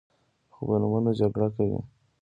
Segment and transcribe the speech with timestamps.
[0.53, 1.79] خو په نومونو جګړه کوي.